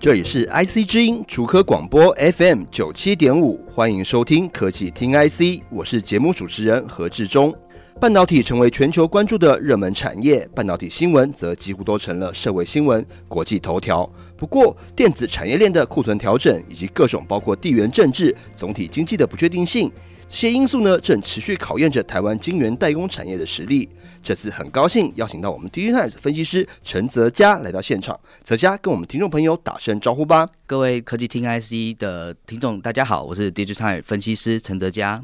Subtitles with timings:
[0.00, 7.54] 这里是 IC 之音主科广播 FM 九七点五，欢迎收听科技听 IC，我是节目主持人何志忠。
[8.00, 14.10] 半导体成为全球关注的热门产业，半导体新闻则几乎都成了社会新闻、国际头条。
[14.38, 19.92] 不过，电子产业链的库存调整以及各种包括地缘政治、总体经济的不确定性，
[20.32, 23.88] 这些因素呢，正持续考验着台湾晶圆代工产业的实力。
[24.22, 30.48] 这次很高兴邀请到我们 DigiTimes 分析师陈泽佳来到现场，泽佳跟我们听众朋友打声招呼吧。
[30.66, 35.20] 各位科技听 IC 的听众，大家好，我是 DigiTimes 分析师陈泽佳。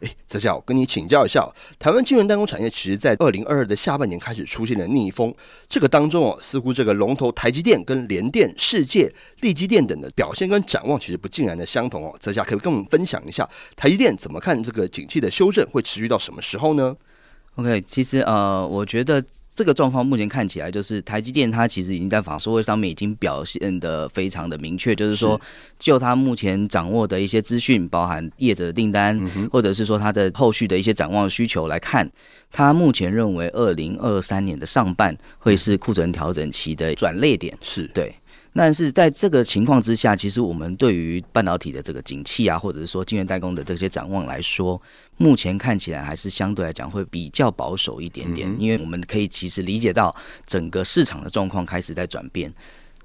[0.00, 5.34] 哎，泽嘉，我跟你请教一下，台湾晶圆代工产业其实在二零二二的下半年开始出现了逆风，
[5.68, 12.14] 这个当中哦，似乎这个龙头台积电跟联电、世界、力积电等的表现跟展望其实不尽然的相同哦。
[12.20, 16.94] 泽嘉可以跟我们分享一下，台积电怎么看这个景气的修正会持续到什么时候呢
[17.54, 19.24] ？OK，其实呃，我觉得
[19.56, 25.40] 这个状况目前看起来就是台积电它其实已经在法说会上面已经表现的非常的明确，就是说
[25.78, 29.18] 就它目前掌握的一些资讯，包含业者的订单，
[29.50, 32.06] 或者是说它的后续的一些展望需求来看，
[32.52, 37.90] 它目前认为二零二三年的上半会是库存调整期的转捩点，是。
[37.94, 38.14] 对。
[38.56, 44.80] 但是在这个情况之下，其实我们对于半导体的这个景气啊，或者是说晶圆代工的这些展望来说，
[45.18, 50.14] 目前看起来还是相对来讲会比较保守一点点，因为我们可以其实理解到
[50.46, 52.52] 整个市场的状况开始在转变，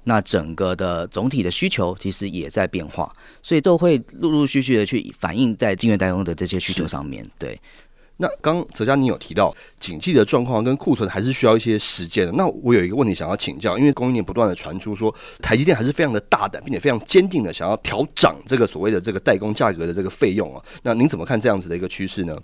[0.04, 7.60] 那整个的总体的需求其实也在变化，所以都会陆陆续续的去反映在晶圆代工的这些需求上面，对。
[8.22, 12.32] 那刚泽佳，你有提到景气的状况跟库存还是需要一些时间的。
[12.34, 20.62] 那我有一个问题想要请教，因为供应链不断的传出说，台积电还是非常的大胆，并且非常坚定的想要调涨这个所谓的这个代工价格的这个费用啊。
[20.84, 22.38] 那您怎么看这样子的一个趋势呢？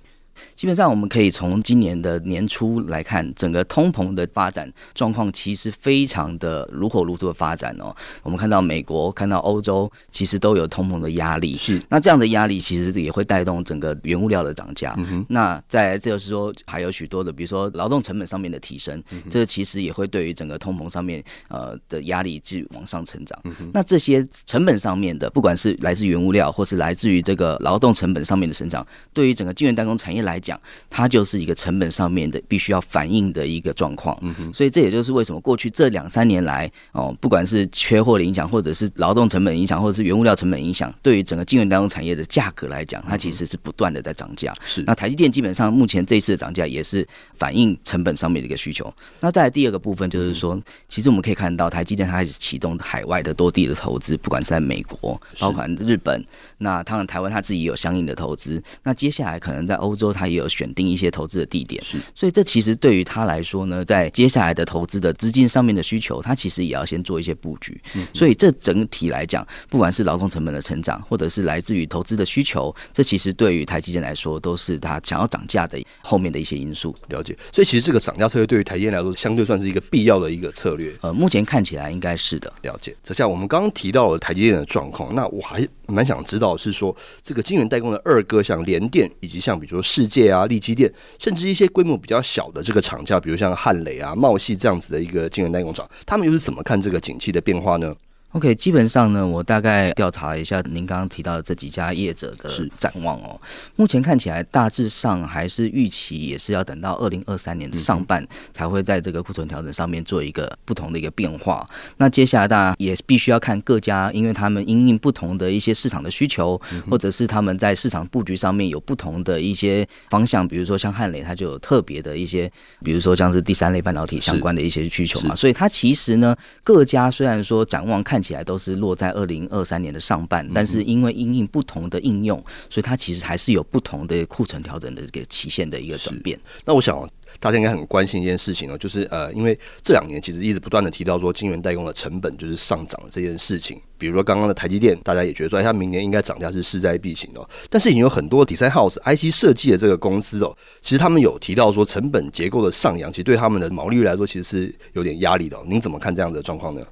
[0.54, 7.94] 基本上，我们可以从今年的年初来看，整个通膨的发展状况其实非常的如火如荼的发展哦。
[8.22, 11.56] 我们看到美国、看到欧洲，其实都有通膨的压力。
[11.56, 14.94] 是，那这样的压力其实也会带动整个原物料的涨价。
[14.98, 15.25] 嗯。
[15.28, 23.38] 那再来就是说，还有许多的，比如说劳动成本上面的提升，这个其实也会对于整个通膨上面呃的压力继续往上成长。
[23.72, 44.55] 那这些成本上面的，不管是来自原物料，或是来自于这个劳动成本上面的成长，对于整个晶圆代工产业来讲，它就是一个成本上面的必须要反映的一个状况，嗯哼，所以这也就是为什么过去这两三年来，哦，不管是缺货的影响，或者是劳动成本影响，或者是原物料成本影响，对于整个晶圆代工产业的价格来讲，它其实是不断的在涨价。
[44.65, 47.06] 是，那台积电基本上目前这一次的涨价也是
[47.37, 48.93] 反映成本上面的一个需求。
[49.21, 56.25] 那再来第二个部分就是说，其实我们可以看到台积电它开始启动海外的多地的投资，不管是在美国，包括日本，
[56.59, 58.62] 那当然台湾它自己有相应的投资。
[58.83, 67.80] 那接下来可能在欧洲，它也有选定一些投资的地点，是，所以这其实对于他来说呢，在接下来的投资的资金上面的需求，他其实也要先做一些布局。
[67.94, 76.92] 嗯，所以这整体来讲，不管是劳动成本的成长，或者是来自于投资的需求，这其实对于台积电来说，都是他想要涨价的后面的一些因素。
[77.10, 80.92] 了解，所以其实这个涨价策略对于台积电来说，相对算是一个必要的一个策略。
[81.02, 82.52] 呃，目前看起来应该是的。
[82.62, 90.92] 了解，这下我们刚刚提到了台积电的状况，那我还蛮想知道是说，这个晶圆代工的二哥，像联电，以及像比如说世界啊、力积电。
[91.19, 97.92] 甚至一些规模比较小的这个厂家，比如像汉磊啊、茂系这样子的一个晶圆代工厂，他们又是怎么看这个景气的变化呢
[98.33, 103.41] ？OK，基本上呢，我大概调查了一下您刚刚提到的这几家业者的展望哦。
[103.75, 111.66] 目前看起来大致上还是预期，也是要等到二零二三年的上半才会在这个库存调整上面做一个不同的一个变化。
[111.97, 116.60] 那接下来大家也必须要看各家，因为他们因应不同的一些市场的需求，
[116.91, 120.47] 或者是他们在市场布局上面有不同的一些方向。
[120.47, 122.51] 比如说像汉磊，它就有特别的一些，
[122.84, 125.34] 比如说像是第三类半导体相关的一些需求嘛。
[125.34, 128.17] 所以它其实呢，各家虽然说展望看。
[128.18, 132.36] 看起来都是落在二零二三年的上半，但是因为因应不同的应用，
[132.68, 136.36] 所以它其实还是有不同的库存调整的这个期限的一个转变。
[136.65, 143.80] 那我想大家应该很关心一件事情哦，就是呃，因为这两年其实一直不断的提到说晶圆代工的成本就是上涨这件事情。
[143.97, 147.48] 比如说刚刚的台积电，大家也觉得说它明年应该涨价是势在必行哦。
[147.71, 155.56] 但是已经有很多 design house IC 设计的这个公司哦，其实他们有提到说成本结构的上扬，其实对他们的毛利率来说其实是有点压力的。
[155.64, 156.82] 您怎么看这样的状况呢？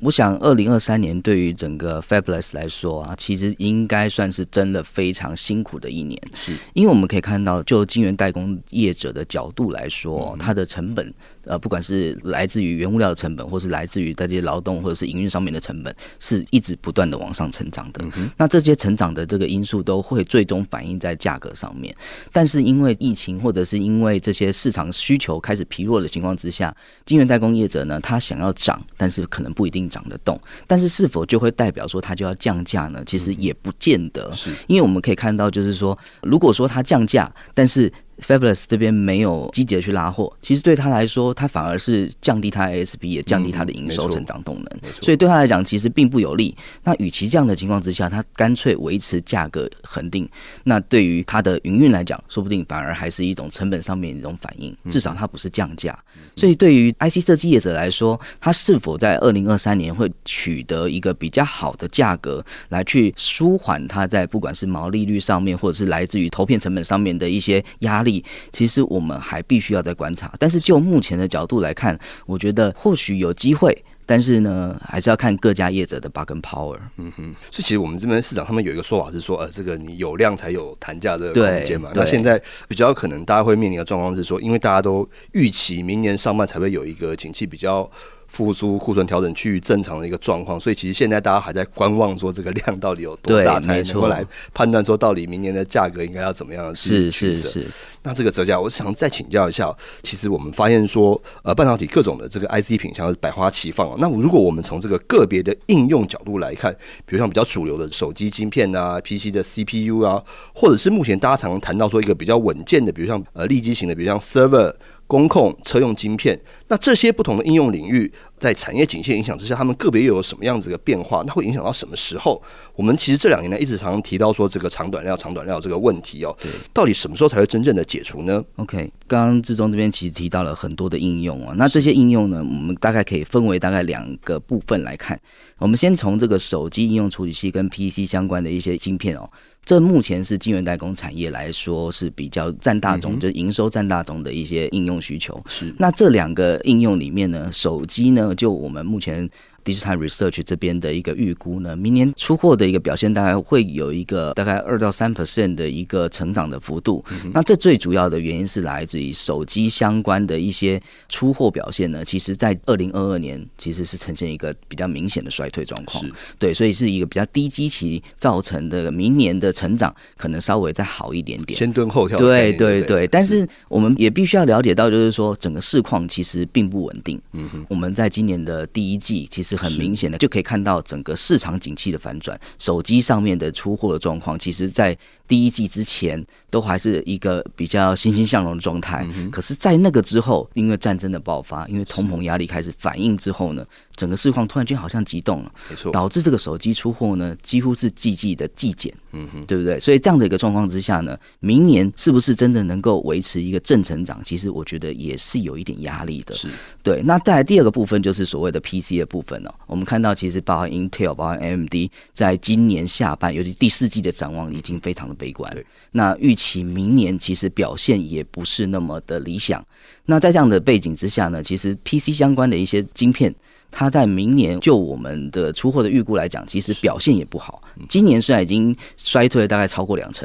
[0.00, 6.20] 我想，二零二三年对于整个 Fabulous 来说啊，其实应该算是真的非常辛苦的一年。
[6.34, 11.14] 是，因为我们可以看到，就晶圆代工业者的角度来说，它的成本，
[11.46, 18.04] 呃，不管是来自于原物料的成本，或是来自于这些劳动或者是营运上面的成本，是一直不断的往上成长的。
[18.36, 21.94] 那这些成长的这个因素都会最终反映在价格上面。
[22.32, 26.76] 但是因为疫情，或者是因为这些市场需求开始疲弱的情况之下，
[27.06, 29.84] 晶圆代工业者呢，他想要涨，但是可能不一定。
[29.94, 33.02] 涨得动，但是是否就会代表说它就要降价呢？
[33.06, 46.56] 其实也不见得，是因为我们可以看到，就是说，如果说它降价，但是 Fabless 这边没有积极的去拉货，其实对他来说，他反而是降低他 ASP，也降低他的营收成长动能，嗯、所以对他来讲，其实并不有利。
[46.82, 50.28] 那与其这样的情况之下，他干脆维持价格恒定，
[50.62, 55.98] 那对于他的营运来讲，说不定反而还是一种成本上面的一种反应，至少它不是降价。
[56.36, 68.24] 所以对于 IC 设计业者来说，他是否在二零二三年会取得一个比较好的价格，来去舒缓他在不管是毛利率上面，或者是来自于投片成本上面的一些压力。
[68.52, 76.78] 其实我们还必须要再观察，但是就目前的角度来看，我觉得或许有机会，但是呢，还是要看各家业者的 bargain power。
[76.98, 81.90] 嗯哼，所以其实我们这边市场他们有一个说法是说，呃，这个你有量才有谈价的空间嘛。
[81.94, 87.90] 那现在比较可能大家会面临的状况是说，因为大家都预期明年上半才会有一个景气比较。
[88.34, 97.64] 复苏库存调整趋于正常的一个状况，所以其实现在大家还在观望，说这个量到底有多大，才能够来判断说到底明年的价格应该要怎么样的是是是。
[98.02, 99.72] 那这个折价，我想再请教一下，
[100.02, 103.94] 其实我们发现说，呃，半导体各种的这个 IC 品像是百花齐放。
[104.00, 106.70] 那如果我们从这个个别的应用角度来看，
[107.06, 110.20] 比如像比较主流的手机晶片啊、PC 的 CPU 啊，
[110.52, 114.74] 或者是目前大家常常谈到说一个比较稳健的，比如像呃立基型的，比如像 server。
[115.06, 121.22] 工控、车用晶片，那这些不同的应用领域，在产业景气影响之下，他们个别又有什么样子的变化？
[121.26, 122.42] 那会影响到什么时候？
[122.74, 126.36] 我们其实这两年呢，一直常常提到说这个长短料、长短料这个问题哦。
[126.40, 135.18] 对，到底什么时候才会真正的解除呢？OK，刚刚志忠这边其实提到了很多的应用啊，那这些应用呢，我们大概可以分为大概两个部分来看。
[135.58, 139.30] 我们先从这个手机应用处理器跟 PC 相关的一些晶片哦。
[139.64, 145.42] 这目前是晶圆代工产业来说是比较占大宗，就是营收占大宗的一些应用需求。
[145.48, 149.28] 是，那这两个应用里面呢，手机呢，就我们目前。
[149.64, 157.02] DigiTime Research 这边的一个预估呢，明年出货的一个表现大概会有一个大概二到三 percent 的一个成长的幅度。
[157.10, 160.78] 嗯、那这最主要的原因是来自于手机相关的一些
[161.08, 166.04] 出货表现呢，其实在二零二二年其实是呈现一个比较明显的衰退状况。
[166.38, 171.58] 对，所以是一个比较低基期造成的，明年的成长可能稍微再好一点点。
[171.58, 172.18] 先蹲后跳。
[172.18, 177.18] 对对对，但是我们也必须要了解到，就是说整个市况其实并不稳定。
[177.32, 179.53] 嗯哼，我们在今年的第一季其实。
[179.56, 184.96] 很明显的就可以看到整个市场景气的反转，手机上面的出货的状况，其实在
[185.26, 189.06] 第一季之前都还是一个比较欣欣向荣的状态。
[189.32, 193.64] 可是，在那个之后，因为战争的爆发，因为通膨压力开始反应之后呢，
[193.96, 199.80] 整个市况突然间好像急动了，没错，导致这个手机出货呢几乎是季季的季减，嗯哼，对不对？
[199.80, 204.20] 所以这样的一个状况之下呢，明年是不是真的能够维持一个正成长？
[204.24, 206.34] 其实我觉得也是有一点压力的。
[206.34, 206.48] 是，
[206.82, 207.02] 对。
[207.02, 209.54] 那再来第二个部分就是所谓的 PC 的部分哦。
[209.66, 211.74] 我们看到其实包含 Intel、包含 AMD，
[212.12, 215.56] 在今年下半，尤其第四季的展望已经非常的悲观。
[215.92, 219.64] 那预期明年其实表现也不是那么的理想。
[220.06, 223.34] 那在这样的背景之下呢，其实 PC 相关的一些晶片。
[223.76, 227.60] 它在明年就我们的出货的预估来讲，其实表现也不好。
[227.88, 230.24] 今年虽然已经衰退了大概超过两成，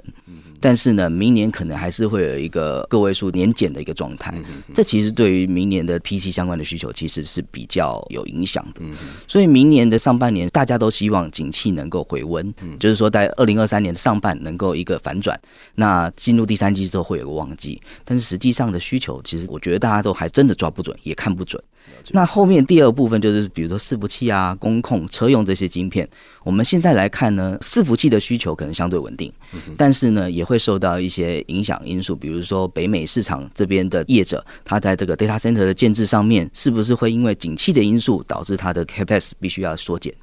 [0.59, 4.31] 但是呢，明年可能还是会有一个个位数年减的一个状态。
[4.75, 8.81] 这其实对于明年的 PC 相关的需求其实是比较有影响的。
[9.27, 15.39] 所以明年的上半年，大家都希望景气能够回温，就是说在二零二三年的上半能够一个反转。
[15.73, 21.59] 那进入第三季之后会有个旺季，但是实际上的需求，其实我觉得大家都还真的抓不准，也看不准。
[22.11, 26.07] 那后面第二部分就是，比如说伺服器啊、工控、车用这些晶片，
[26.43, 29.31] 我们现在来看呢，伺服器的需求可能相对稳定，
[29.77, 40.13] 但是呢，也会受到一些影响因素，比如说北美市场这边的业者，他在这个 data center 的建制上面，是不是会因为景气的因素，导致他的 CapEx 必须要缩减？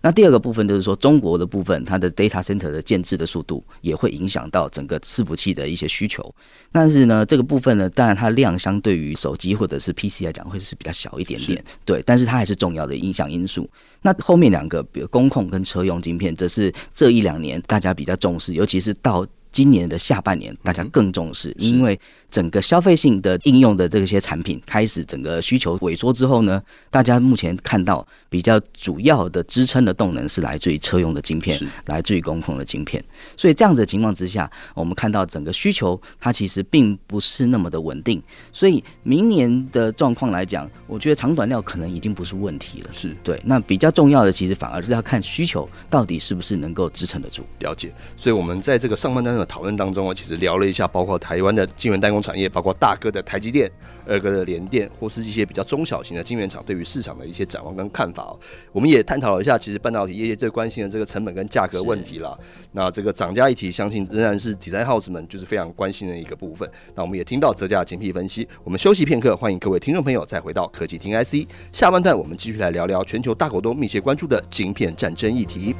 [0.00, 6.34] 那第二个部分就是说，中国的部分，它的 data center 的建制的速度也会影响到整个伺服器的一些需求。
[6.70, 12.02] 但是呢，这个部分呢，当然它量相对于手机或者是 PC 来讲，会是比较小一点点，对。
[12.04, 13.68] 但是它还是重要的影响因素。
[14.02, 19.26] 那后面两个，比如工控跟车用晶片，这是这一两年大家比较重视，尤其是到。
[19.56, 21.98] 今年的下半年大家更重视，因为
[22.30, 33.02] 整个消费性的应用的这些产品开始整个需求萎缩之后呢，大家目前看到比较主要的支撑的动能是来自于车用的晶片，来自于工控的晶片。
[33.34, 38.22] 所以这样的情况之下，我们看到整个需求它其实并不是那么的稳定。
[38.52, 42.90] 所以明年的状况来讲，我觉得长短料可能已经不是问题了。
[42.92, 47.42] 是对，那比较重要的其实反而是要看需求到底是不是能够支撑得住。
[47.60, 47.90] 了解。
[48.18, 53.70] 所以我们在这个上半段讨论当中啊，其实聊了一下，包括台湾的晶圆代工产业，包括大哥的台积电、
[54.06, 58.38] 二哥的联电，或是一些比较中小型的晶圆厂对于市场的一些展望跟看法哦。
[58.72, 62.38] 我们也探讨了一下，其实半导体业界最关心的这个成本跟价格问题了。
[62.72, 66.68] 那这个涨价议题，相信仍然是 Design House 们就是非常关心的一个部分。
[66.94, 68.46] 那我们也听到折价的精辟分析。
[68.64, 75.74] 我们休息片刻，欢迎各位听众朋友再回到科技听 IC 下半段，我们继续来聊聊全球大股东密切关注的晶片战争议题。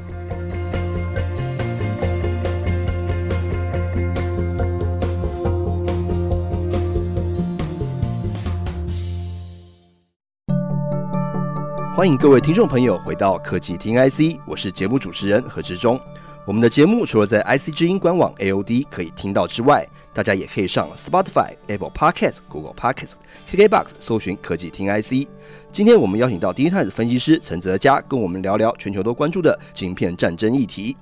[11.97, 15.99] 欢迎各位听众朋友回到科技听 IC，我是节目主持人何志忠。
[16.45, 23.13] 我们的节目除了在 IC 之音官网 AOD 可以听到之外，大家也可以上 Spotify、Apple Podcast、Google Podcast、
[23.51, 25.27] KKBox 搜寻科技听 IC。
[25.71, 30.95] 今天我们邀请到第一泰的分析师陈泽佳，跟我们聊聊全球都关注的晶片战争议题。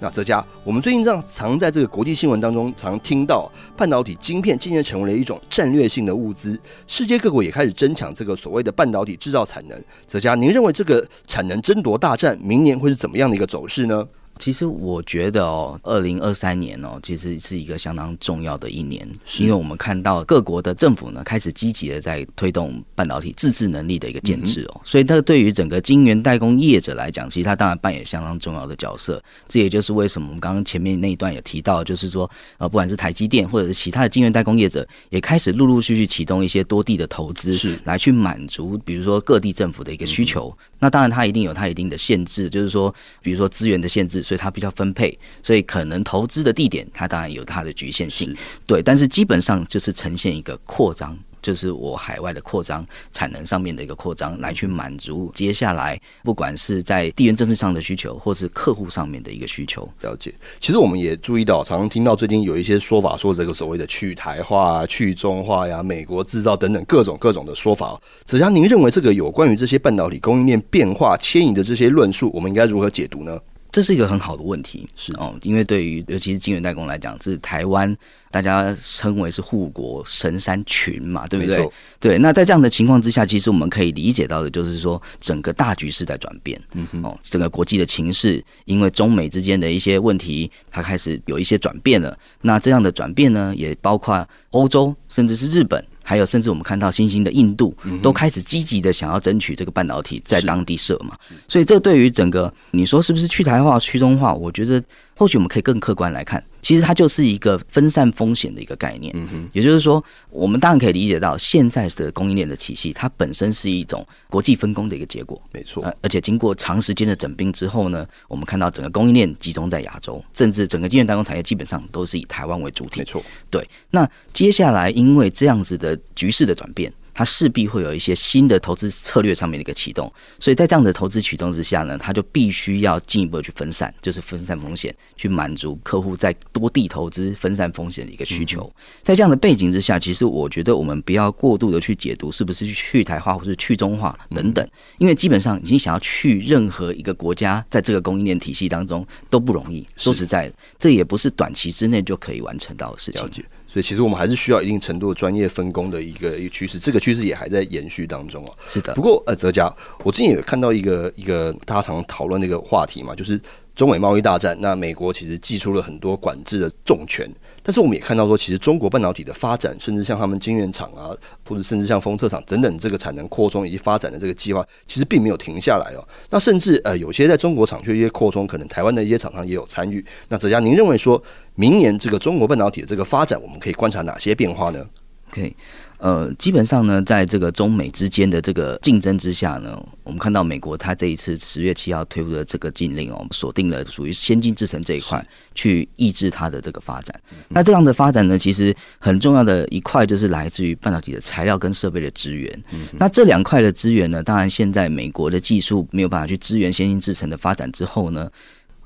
[0.00, 9.76] 那泽佳，我们最近这样常在这个国际新闻当中常听到，半导体晶片渐渐成为了一种战略性的物资，世界各国也开始争抢这个所谓的半导体制造产能。
[10.06, 14.06] 泽佳，您认为这个产能争夺大战明年会是怎么样的一个走势呢？
[14.38, 29.20] 其实我觉得哦，二零二三年哦，其实是一个相当重要的一年，是因为我们看到各国的政府呢开始积极的在推动半导体自制能力的一个建制哦，所以它对于整个晶圆代工业者来讲，其实它当然扮演相当重要的角色。
[29.48, 40.56] 这也就是为什么我们刚刚前面那一段有提到，就是说呃，不管是台积电或者是其他的晶圆代工业者，也开始陆陆续续启动一些多地的投资，是来去满足比如说各地政府的一个需求。
[40.78, 44.22] 那当然它一定有它一定的限制，就是说比如说资源的限制。
[44.28, 48.82] 所以它比较分配，所以可能投资的地点，它当然有它的局限性，对。
[48.82, 59.88] 但是基本上就是呈现一个扩张，就是我海外的扩张，产能上面的一个扩张，来去满足接下来不管是在地缘政治上的需求，或是客户上面的一个需求。
[60.02, 60.34] 了解。
[60.60, 67.98] 其实我们也注意到，常常听到最近有一些说法，说这个所谓的去台化、去中化呀、美国制造等等各种各种的说法。
[68.26, 73.40] 子嘉，您认为这个有关于这些半导体供应链变化迁移的这些论述，我们应该如何解读呢？
[73.70, 77.94] 这是一个很好的问题，是哦，因为对于尤其是晶圆代工来讲，是台湾
[78.30, 81.70] 大家称为是护国神山群嘛，对不对？
[82.00, 92.18] 对，那在这样的情况之下，其实我们可以理解到的就是说，整个大局势在转变，嗯哼，哦，整个国际的情势，因为中美之间的一些问题，它开始有一些转变了。
[92.40, 95.84] 那这样的转变呢，也包括欧洲，甚至是日本。
[96.08, 101.14] 还有，甚至我们看到新兴的印度都开始积极的想要争取这个半导体在当地设嘛，
[101.48, 104.82] 所以这对于整个你说是不是去台化、去中化，我觉得。
[105.18, 109.12] 或许我们可以更客观来看，其实它就是一个分散风险的一个概念。
[109.16, 115.42] 嗯哼，也就是说，我们当然可以理解到，现在的供应链的体系，它本身是一种国际分工的一个结果。
[115.52, 123.00] 没错，而且经过长时间的整并之后呢，我们看到整个供应链集中在亚洲，甚至整个晶圆代工产业基本上都是以台湾为主体。
[123.00, 123.20] 没错，
[123.50, 123.68] 对。
[123.90, 126.92] 那接下来因为这样子的局势的转变。
[127.18, 130.08] 它势必会有一些新的投资策略上面的一个启动，
[130.38, 138.72] 所以在这样的投资启动之下呢，它就必须要进一步去分散，就是分散风险，去满足客户在多地投资分散风险的一个需求。
[139.02, 144.64] 在这样的背景之下，其实我觉得我们不要过度的去解读是不是去台化或是去中化等等，
[144.98, 149.84] 因为基本上已经想要去任何一个国家，在这个供应链体系当中都不容易。
[149.96, 153.44] 说实在的，这也不是短期之内就可以完成到的事情。
[153.68, 158.56] 所以其实我们还是需要一定程度的专业分工的一个一个趋势，这个趋势也还在延续当中哦。
[158.68, 158.94] 是的。
[158.94, 159.70] 不过呃，泽佳，
[160.02, 163.38] 我最近也看到一个一个大家常讨论的一个话题嘛，就是
[163.74, 164.56] 中美贸易大战。
[164.58, 167.30] 那美国其实祭出了很多管制的重拳，
[167.68, 171.12] 但是我们也看到说，其实中国半导体的发展，甚至像他们晶圆厂啊，
[171.46, 176.02] 或者甚至像封测厂等等这个产能扩充以及发展的这个计划，其实并没有停下来哦。
[176.30, 180.02] 那甚至呃，有些在中国厂区一些扩充，可能台湾的一些厂商也有参与。
[180.30, 181.22] 那哲佳，您认为说？
[181.56, 184.86] 明年这个中国半导体的这个发展，我们可以观察哪些变化呢
[185.30, 185.56] ？OK，
[185.98, 197.20] 呃，基本上呢，在这个中美之间的这个竞争之下呢，我们看到美国它这一次十月七号推出的这个禁令哦，锁定了属于先进制程这一块，去抑制它的这个发展。
[197.48, 202.64] 那这样的发展呢，其实很重要的一块就是来自于半导体的材料跟设备的资源。
[202.92, 208.30] 那这两块的资源呢，当然现在美国的技术没有办法去支援先进制程的发展之后呢。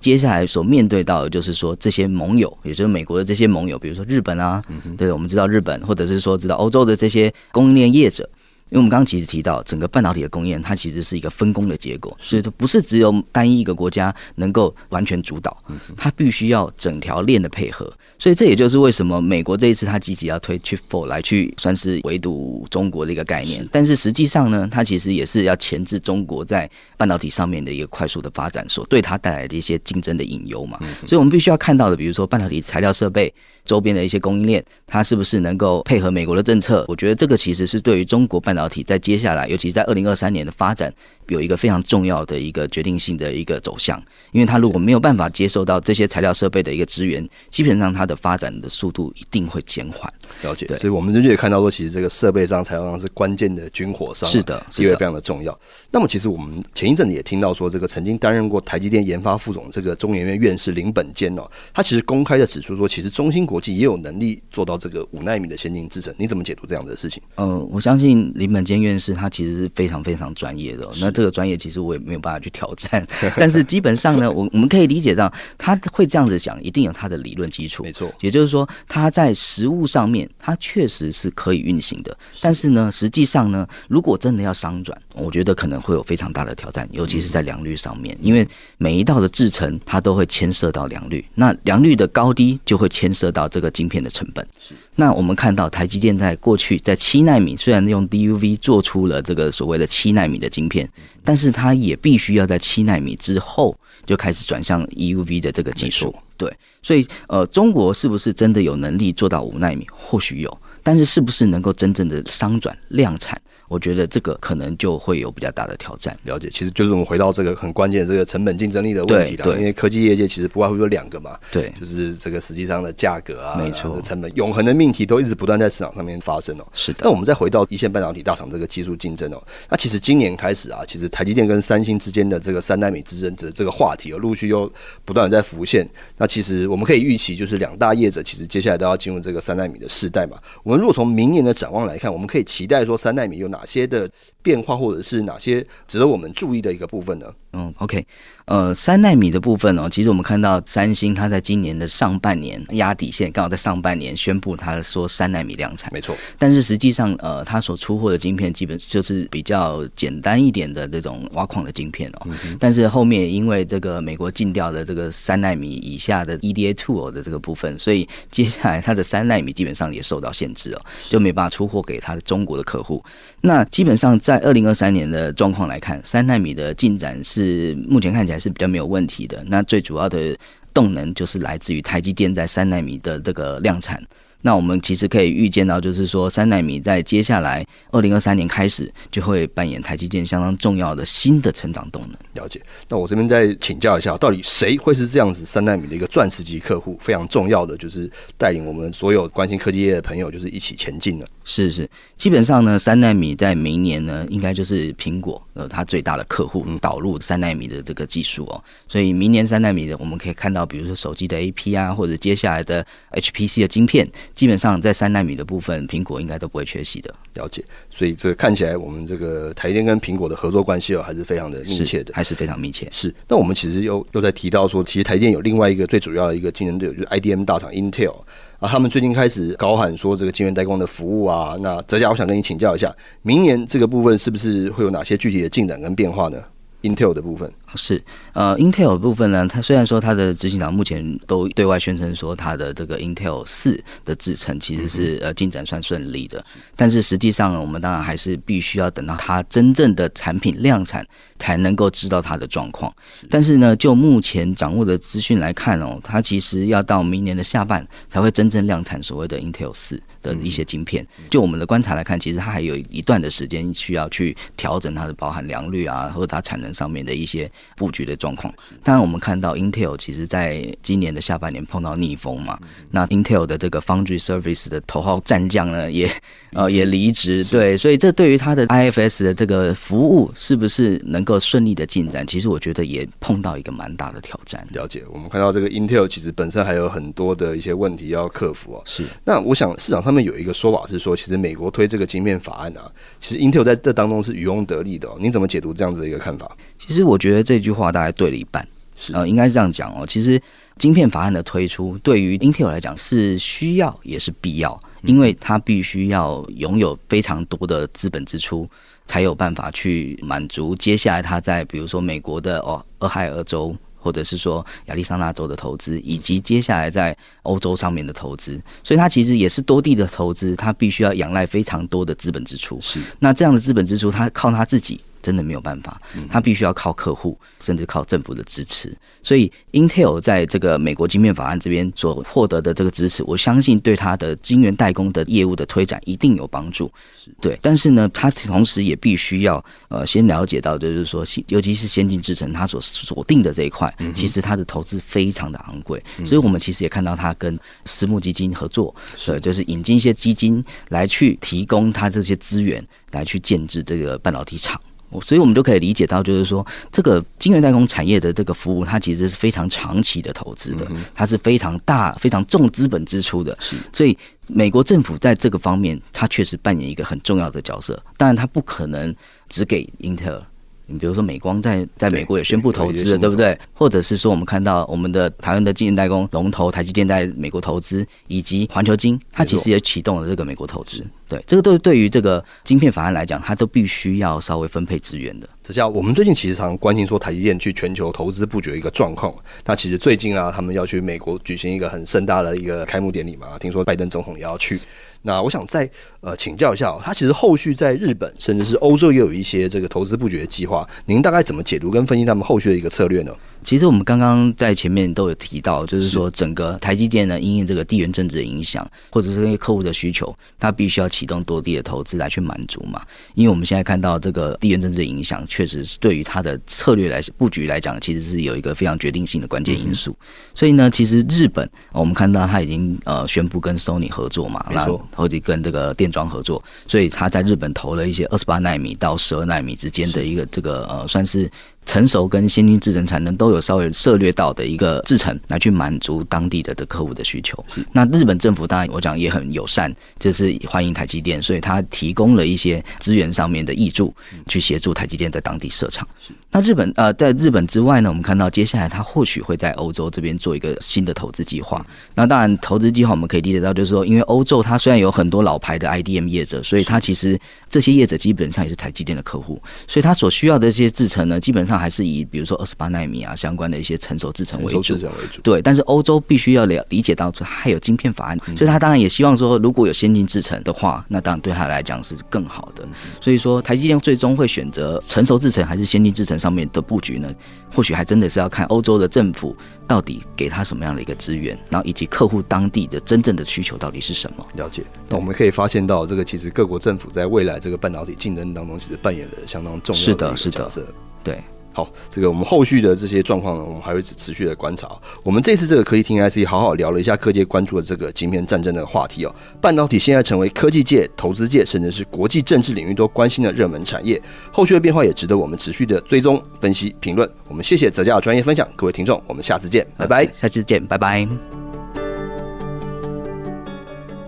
[0.03, 4.63] 接下来所面对到的就是说，这些盟友，也就是美国的这些盟友，比如说日本啊，
[4.99, 8.29] 对，我们知道日本，或者是说知道欧洲的这些供应链业者。
[8.73, 15.55] 因为我们刚刚其实提到，整个半导体的供应链，它其实是一个分工的结果，所以它不是只有单一一个国家能够完全主导，
[15.95, 17.93] 它必须要整条链的配合。
[18.19, 30.79] 所以这也就是为什么美国这一次它积极要推 Chip Four 来去算是围堵中国的一个概念，但是实际上呢，它其实也是要钳制中国在半导体上面的一个快速的发展，所对它带来的一些竞争的隐忧嘛。
[31.07, 33.33] 所以我们必须要看到的，比如说半导体材料设备。
[33.65, 36.85] 周边的一些供应链，它是不是能够配合美国的政策？
[36.89, 40.93] 我觉得这个其实是对于中国半导体在接下来，尤其是在二零二三年的发展，
[41.29, 44.03] 有一个非常重要的一个决定性的一个走向。
[44.33, 50.13] 因为它如果没有办法接受到这些材料设备的一个资源，基本上它的发展的速度一定会减缓。
[50.43, 55.57] 了解，所以我们就可以看到说，其实这个设备上、材料上是关键的军火商，是的，地位非常的重要。
[55.91, 66.13] 那么，其实我们前一阵子也听到说，这个曾经担任过台积电研发副总这个中研院院士林本坚哦，他其实公开的指出说，其实中芯国际也有能力做到这个五纳米的先进制程。
[66.17, 67.23] 你怎么解读这样的事情？
[67.37, 70.89] 呃，我相信林本坚院士他其实是非常非常专业的。
[71.01, 73.07] 那这个专业其实我也没有办法去挑战，
[73.37, 77.83] 但是基本上呢，我我们可以理解到他会这样子想，一定有他的理论基础。
[77.83, 81.03] 没错，也就是说他在实物上面，他确实。
[81.13, 94.47] 是可以运行的，但是呢，实际上呢，如果真的要商转，我觉得可能会有非常大的挑战，尤其是在良率上面，因为每一道的制程它都会牵涉到良率，那良率的高低就会牵涉到这个晶片的成本。
[94.95, 100.89] 那我们看到台积电在过去在七纳米虽然用 DUV 做出了这个所谓的七纳米的晶片，
[101.25, 106.15] 但是它也必须要在七纳米之后就开始转向 EUV 的这个技术。
[106.37, 109.87] 对，所以呃，中国是不是真的有能力做到五纳米？
[109.91, 110.59] 或许有。
[110.83, 113.41] 但是是不是能够真正的商转量产？
[113.69, 116.15] 我觉得这个可能就会有比较大的挑战。
[116.25, 119.57] 了解，其实就是我们回到这个很关键的这个成本竞争力的问题了。
[119.57, 126.67] 因为科技业界其实不外乎就两个嘛，对，就是这个实际上的价格啊，没错，成本永恒的命题都一直不断在市场上面发生哦。
[126.75, 126.99] 是的。
[127.05, 134.71] 那我们再回到一线半导体大厂这个技术竞争哦，那其实今年开始啊，其实台积电跟三星之间的这个三纳米之争的这个话题，哦，陆续又
[135.07, 135.89] 不断的在浮现。
[136.19, 140.37] 那其实我们可以预期，就是两大业者其实接下来都要进入这个三纳米的世代嘛。
[140.63, 147.27] 我我们如果从明年的展望来看，我们可以期待说三纳米有哪些的变化，或者是哪些值得我们注意的一个部分呢？
[147.55, 148.05] 嗯，OK，
[148.47, 156.17] 呃，三纳米的部分哦，其实我们看到三星它在今年的上半年压底线，刚好在上半年宣布它说三纳米量产，没错。
[156.39, 162.23] 但是实际上，呃，它所出货的晶片基本就是比较简单一点的这种挖矿的晶片哦。
[162.25, 173.05] 嗯、但是后面因为这个美国禁掉了这个三纳米以下的 EDA tool 的这个部分，所以接下来它的三纳米基本上也受到限制哦，就没办法出货给它的中国的客户。
[173.43, 177.42] 那基本上在二零二三年的状况来看，三纳米的进展是。
[177.43, 179.43] 是目前看起来是比较没有问题的。
[179.47, 180.37] 那最主要的
[180.73, 184.03] 动能就是来自于台积电在三纳米的这个量产。
[184.43, 192.13] 那我们其实可以预见到，就是说三纳米在接下来二零二三年开始就会扮演台积电相当重要的新的成长动能。
[192.35, 192.61] 了解。
[192.89, 196.99] 那我这边再请教一下，到底谁会是这样子三纳米的一个钻石级客户？
[197.01, 201.27] 非常重要的就是带领我们所有关心科技业的朋友，就是一起前进了。
[201.45, 208.63] 是是，基本上呢，三纳米在明年呢，应该就是苹果呃它最大的客户导入三纳米的这个技术哦。
[208.89, 214.09] 所以明年三纳米的，我们可以看到，比如说手机的 AP 啊，或者接下来的 HPC 的晶片。
[214.35, 217.15] 基本上在三纳米的部分，苹果应该都不会缺席的。
[217.35, 222.89] 了解，所以这个看起来，我们这个台积电跟苹果的合作关系哦，还是非常的密切的，还是非常密切。
[222.91, 223.15] 是。
[223.29, 228.15] 那我们其实又又在提到说，其实台积电有另外一个最主要的一个竞争对手，就是 IDM 大厂 Intel
[228.59, 231.57] 啊，他们最近开始高喊说这个晶圆代工的服务啊。
[231.61, 236.43] 那哲嘉，我想跟你请教一下，明年这个部分是不是会有哪些具体的进展跟变化呢
[236.83, 237.51] ？Intel 的部分。
[237.75, 238.03] 是，
[238.35, 246.45] 呃，Intel 的部分呢，它虽然说它的执行长目前都对外宣称说它的这个 Intel 四的制程其实是呃进展算顺利的，
[246.77, 251.07] 但是实际上呢，我们当然还是必须要等到它真正的产品量产
[251.43, 252.95] 才能够知道它的状况。
[253.29, 261.05] 但是呢，就目前掌握的资讯来看哦，它其实要到明年的下半才会真正量产所谓的 Intel 四的一些晶片。
[261.31, 267.51] 就我们的观察来看，其实它还有一段的时间需要去调整它的包含良率啊，或者它产能上面的一些。
[267.75, 272.59] 布局的状况，当然我们看到 Intel 其实在今年的下半年碰到逆风嘛，
[272.91, 276.09] 那 Intel 的这个 Foundry Service 的头号战将呢，也
[276.53, 284.67] 呃也离职，对，所以这对于它的 IFS 的这个服务是不是能够顺利的进展，其实我觉得也碰到一个蛮大的挑战。
[284.73, 288.83] 了解，我们看到这个 Intel 其实本身还有很多的一些问题要克服哦。
[288.85, 292.91] 是，那我想市场上面有一个说法是说，其实美国推这个晶片法案啊，
[293.21, 295.17] 其实 Intel 在这当中是渔翁得利的哦。
[295.21, 296.57] 您怎么解读这样子的一个看法？
[296.79, 298.67] 其实我觉得这句话大概对了一半，
[298.97, 300.07] 是呃，应该是这样讲哦。
[300.07, 300.41] 其实
[300.79, 308.69] 晶片法案的推出，对于 Intel 来讲是需要也是必要，因为它必须要拥有非常多的资本支出，
[309.07, 313.77] 才有办法去满足接下来它在比如说美国的哦，俄亥俄州。
[314.05, 322.81] 或者是说亚利桑那州的投资，以及接下来在欧洲上面的投资，所以它其实也是多地的投资，它必须要仰赖非常多的资本支出。
[322.81, 325.01] 是，那这样的资本支出，它靠它自己。
[325.23, 328.95] 真的没有办法，他必须要靠客户，甚至靠政府的支持。
[329.23, 336.93] 所以，Intel 在这个美国晶片法案这边所获得的这个支持，我相信对他的晶圆代工的业务的推展一定有帮助。
[337.41, 346.03] 对，但是呢，他同时也必须要呃先了解到，就是说，尤其是先进制程，它所锁定的这一块，其实它的投资非常的昂贵。
[346.25, 354.81] 所以我们其实也看到他跟私募基金合作，对，就是引进一些基金来去提供它这些资源，来去建制这个半导体厂。
[355.21, 363.57] 所以，我们就可以理解到，就是说，这个晶圆代工产业的这个服务，它其实是非常长期的投资的，它是非常大、非常重资本支出的。
[363.61, 368.01] 是，所以美国政府在这个方面，它确实扮演一个很重要的角色。
[368.17, 369.15] 当然，它不可能
[369.49, 370.47] 只给英特尔。
[370.93, 373.59] 你比如说，美光在在美国也宣布投资了，对不对？
[373.73, 381.05] 或者是说，我们看到我们的台湾的晶圆代工龙头台积电在美国投资，以及环球晶，它其实也启动了这个美国投资。
[381.27, 385.49] 对，这个对对于这个晶片法案来讲，它都必须要稍微分配资源的。
[385.63, 389.35] 这叫我们最近其实常关心说台积电去全球投资布局的一个状况。
[389.65, 394.79] 那其实最近啊，他们要去美国举行一个很盛大的一个开幕典礼嘛，听说拜登总统也要去。
[395.23, 395.89] 那我想再
[396.21, 403.33] 呃请教一下，他其实后续在日本甚至是欧洲也有一些这个投资布局的计划，您大概怎么解读跟分析他们后续的一个策略呢？
[403.65, 413.01] 其实我们刚刚在前面都有提到，就是说整个台积电呢，因应这个地缘政治的影响，或者是那些客户的需求，它必须要启动多地的投资来去满足嘛。
[413.35, 420.17] 因为我们现在看到这个地缘政治的影响，确实是对于它的策略来布局来讲，其实是有一个非常决定性的关键因素。
[420.55, 431.51] 所以呢，其实日本我们看到它已经呃宣布跟 Sony 合作嘛，然后，或者跟这个电装合作，所以它在日本投了一些二十八纳米到十二纳米之间的一个这个呃算是。
[431.85, 437.63] 成熟跟先进制程产能都有稍微涉略到的一个制程，来去满足当地的的客户的需求。
[437.93, 444.15] 那日本政府当然我讲也很友善，就是欢迎台积电，所以他提供了一些资源上面的益助，
[444.47, 446.07] 去协助台积电在当地设厂。
[446.51, 451.85] 那日本呃，在日本之外呢，我们看到接下来他或许会在欧洲这边做一个新的投资计划。
[452.15, 461.72] 那当然投资计划我们可以理解到，就是说，因为欧洲它虽然有很多老牌的 IDM 业者，所以它其实这些业者基本上也是台积电的客户，所以它所需要的这些制程呢，基本上。
[461.73, 464.95] 那还是以比如说二十八纳米啊相关的一些成熟制程为主，
[465.43, 465.63] 对。
[465.63, 472.87] 但是欧洲必须要了理解到，它还有晶片法案，所以他当然也希望说，如果有先进制程的话，那当然对他来讲是更好的。
[473.23, 477.35] 所以说，台积电最终会选择成熟制程还是先进制程上面的布局呢？
[477.75, 479.57] 或许还真的是要看欧洲的政府
[479.89, 484.47] 到底给他什么样的一个资源，然后以及客户当地的真正的需求到底是什么。
[484.57, 484.83] 了解。
[485.09, 490.37] 那我们可以发现到，这个其实各国政府在未来这个半导体竞争当中，其实扮演了相当重要的角色。
[490.37, 490.87] 是的，是的，
[491.25, 491.43] 对。
[491.73, 494.91] 好，这个我们后续的这些状况呢，我们还会持续的观察。
[495.23, 499.35] 我们这次这个科技听 IC 好好聊了一下科技关注的这个晶片战争的话题哦。
[499.61, 504.21] 半导体现在成为科技界、投资界，甚至是国际政治领域都关心的热门产业。
[504.53, 507.29] 后续的变化也值得我们持续的追踪、分析、评论。
[507.49, 510.29] 我们谢谢泽嘉的专业分享，各位听众，我们下次见，拜拜。
[510.41, 511.52] 下次见，拜拜。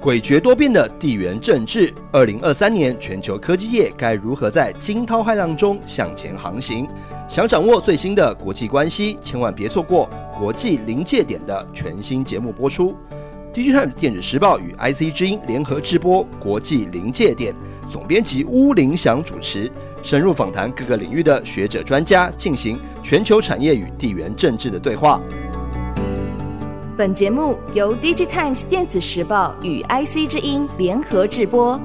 [0.04, 6.86] 诡谲多变的地缘政治，二零二三年全球科技业该如何在惊涛骇浪中向前航行？
[7.26, 10.06] 想掌握最新的国际关系，千万别错过
[10.38, 12.94] 《国际临界点》的全新节目播出。
[13.54, 17.54] DigiTimes 电子时报与 IC 之音联合制播《国际临界点》，
[17.90, 25.18] 总编辑巫林祥主持，深入访谈各个领域的学者专家，进行全球产业与地缘政治的对话。
[26.96, 31.80] 本节目由 DigiTimes 电子时报与 IC 之音联合制播。